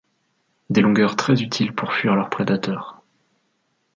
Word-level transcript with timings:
Des 0.71 0.81
longueurs 0.81 1.15
très 1.15 1.43
utiles 1.43 1.75
pour 1.75 1.93
fuir 1.93 2.15
leurs 2.15 2.31
prédateurs. 2.31 3.03